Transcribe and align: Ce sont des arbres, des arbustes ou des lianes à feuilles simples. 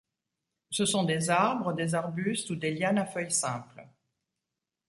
Ce 0.71 0.83
sont 0.83 1.03
des 1.03 1.29
arbres, 1.29 1.73
des 1.73 1.93
arbustes 1.93 2.49
ou 2.49 2.55
des 2.55 2.71
lianes 2.73 2.97
à 2.97 3.05
feuilles 3.05 3.29
simples. 3.29 3.87